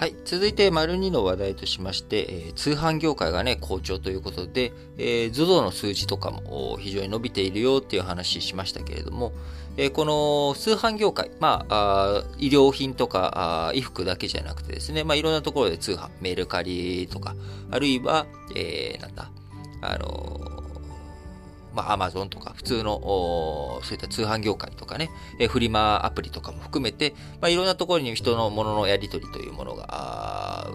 [0.00, 0.14] はい。
[0.24, 9.34] 続いて、丸2の話題としまして、えー、通販業界がね、好調ということで、えー、ZOZO の数字とかも非常に伸びているよっていう話しましたけれども、
[9.76, 17.36] えー、この通販業界、まあ、あ医療品とかあ衣服だけじゃなくてですね、まあ、いろんなところで通販、メルカリとか、
[17.70, 18.24] あるいは、
[18.56, 19.30] えー、なんだ、
[19.82, 20.59] あの
[21.74, 23.00] まあ、アマゾンとか、普通の、
[23.82, 30.68] そういった通販業界とかね、えフリマアプリとかも含めて、まあ、いろんなところに人のもののやり取りというものが、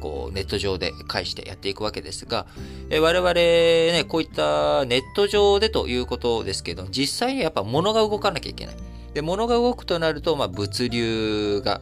[0.00, 2.46] こう、ネット上で返してやっていくわけですが、
[2.90, 8.76] え我々ね、こういったネット上でということですけど、実際にやっぱ物が動かなきゃいけない。
[9.14, 11.80] で、物が動くとなると、まあ、物流が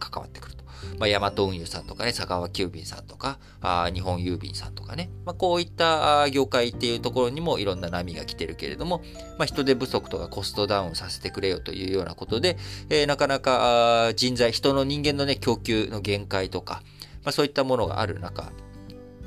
[0.00, 0.63] 関わってくると。
[0.98, 9.02] まあ、ヤマト運輸さんとかね、佐川急便さんとか、あ日本郵便さんとかね、まあ、こういった業界っていうところにもいろんな波が来てるけれども、
[9.38, 12.56] まあ、人手不足とかコストダウンさせてくれよというようなことで、
[12.90, 16.82] えー、なかなか人材、人の人間のね、供給の限界とか、
[17.24, 18.52] まあ、そういったものがある中、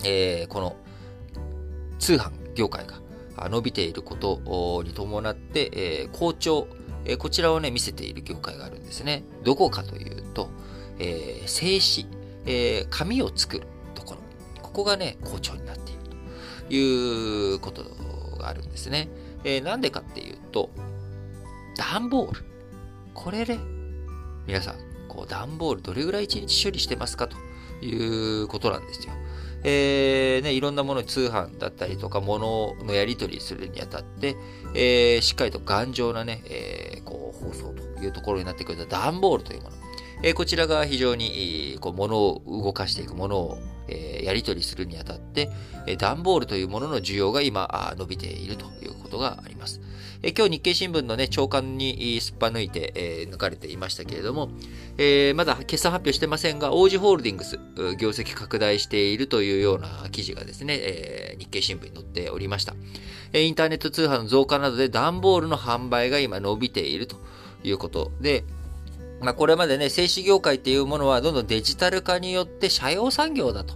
[0.04, 0.76] えー、この
[2.00, 6.68] 通販業界が伸びていることに伴って、えー、好調、
[7.06, 9.24] え、こちらをね、見せている業界があるんですね。
[9.44, 10.50] どこかというと、
[11.00, 12.06] えー、静止、
[12.46, 14.20] えー、紙を作るところ、
[14.62, 16.02] ここがね、好調になっている
[16.70, 17.84] ということ
[18.38, 19.10] があるんですね。
[19.44, 20.70] えー、なんでかっていうと、
[21.78, 22.46] 段ボール。
[23.14, 23.60] これね、
[24.46, 24.76] 皆さん、
[25.08, 27.38] こう段ボールどれぐらい1日処理してますかと
[27.84, 29.14] いうことなんですよ。
[29.64, 34.36] えー、ね、いろんなもの通販だったりとか、物のやり取りするにあたって、
[34.74, 39.78] えー、しっかりと頑丈なね、えー、こう、包装というところになってくると、段ボールというもの。
[40.24, 45.50] えー、こちらが非常に、こう、物を動かしていくものを、えー、やり取りするにあたって、
[45.86, 49.80] えー、段ボールというものの需要が今、伸びているということがあります。
[50.24, 54.50] え、今日日経新聞のね、長官にすっぱ抜いて、え、抜かれていましたけれども、
[54.98, 57.60] え、まだ決算発表してませんが、王子ホールディングス、
[58.00, 62.74] 業績拡大しているというような記事がですね、え、日経新聞に載っておりました。
[63.34, 67.18] え、インターネット通販の増加などで段ボールの販売が今伸びていると
[67.64, 68.44] いうことで、
[69.20, 73.74] まあ、これまでね、製紙業界っていうものはどんどんデジタル化によって社用産業だと。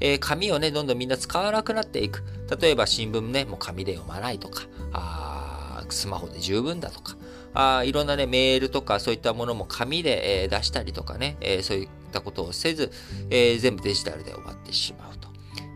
[0.00, 2.24] えー、紙をね、どんどんみんな使わなくなっていく。
[2.60, 7.16] 例えば新聞ね、もう紙で読まないとか、あスマホで十分だとか、
[7.54, 12.90] あいろんなね、メールとかそういったものも紙で、えー、出したりとかね、えー、そういったことをせず、
[13.30, 15.28] え、全部デジタルで終わってしまうと。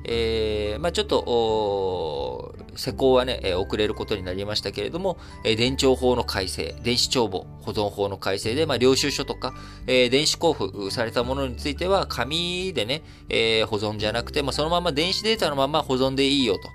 [0.05, 9.55] えー、まあちょっと、施工はね、遅れることになりましたけれども、電帳法の改正、電子帳簿保存法の改正で、まあ、領収書とか、
[9.87, 16.69] え電子交付されたものについては、紙でね、え保存じゃなくて、まあ、そのまま電子データのまま保存でいいよと。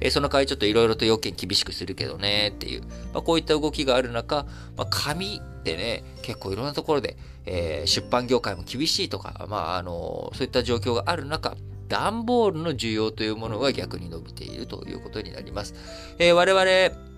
[0.00, 2.82] えその代わりちょっといろいろと要件厳しくするけどねっていう、
[3.12, 4.46] まあ、こういった動きがある中、
[4.76, 11.56] まあ、紙ってね、結構いろんなところで、えー、出版業界も厳しいとか、まあ、あのそういった状況がある中、
[11.88, 15.74] 段ボールの需要というものが逆に伸びているということになります。
[16.18, 17.08] えー、我々、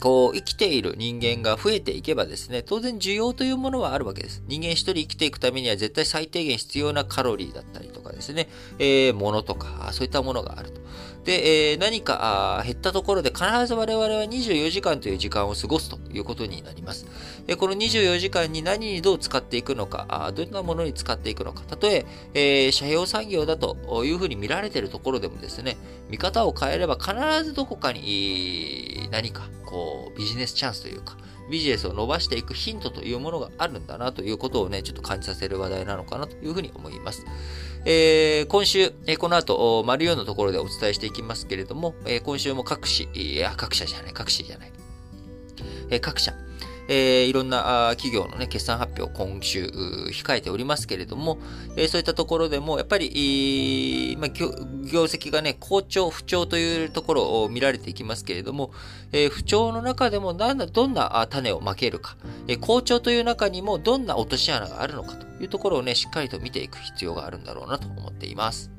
[0.00, 4.42] こう、生きている人間が増えていけばですね、当然需要というものはあるわけです。
[4.46, 8.48] 人間一人生きていくためには絶対最低限必要なカロリーだったりとですね、
[8.78, 10.80] えー、物とか、そういったものがあると。
[11.24, 17.06] で、えー、何か減ったところで必ず我々は24時間という時間を過ごすということになります。
[17.46, 25.76] えー、この24時間に何にどう使っていくのか、あどんなものに使っていくのか、たとええー、社用産業だというふうに見られているところでもですね、
[26.08, 27.14] 見方を変えれば必
[27.44, 31.16] ずどこかに何かこうビジネスチャンスというか、
[31.50, 37.24] ビジネスを伸ばしていくヒントというものがあるんだなということをね、ちょっと感じさせる話題なのかなというふうに思います。
[37.84, 44.72] えー、今週、えー、この後、丸4のところでお伝えしていきますけれども、えー、今週も各紙、いや、各社じゃない、各紙じゃない、
[45.90, 46.34] えー、各社、
[46.88, 51.38] えー、いろんな企業のね、決算発表、今週、控えておりますけれども、
[51.76, 54.48] えー、そういったところでも、やっぱり、まあ、業
[55.04, 58.72] 績がね、好調、不調というところを見られていきますけれども、
[59.12, 62.16] えー、不調の中でもなんだ、どんな種をまけるか、
[62.46, 68.77] えー、好調という中にもどんな落とし穴があるのかというところをね、しっかりと見ていく必要があるんだろうなと思っています。